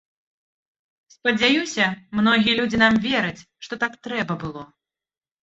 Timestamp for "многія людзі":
2.21-2.77